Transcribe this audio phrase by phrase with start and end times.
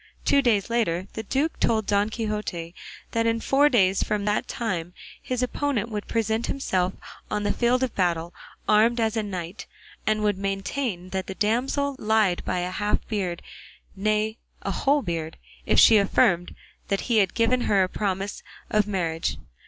[0.25, 2.73] Two days later the duke told Don Quixote
[3.11, 6.93] that in four days from that time his opponent would present himself
[7.29, 8.33] on the field of battle
[8.67, 9.67] armed as a knight,
[10.07, 13.43] and would maintain that the damsel lied by half a beard,
[13.95, 15.37] nay a whole beard,
[15.67, 16.55] if she affirmed
[16.87, 18.41] that he had given her a promise
[18.71, 19.37] of marriage.